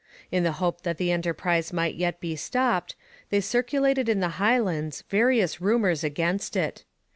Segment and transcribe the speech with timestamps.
[0.31, 2.95] In the hope that the enterprise might yet be stopped,
[3.29, 6.83] they circulated in the Highlands various rumours against it.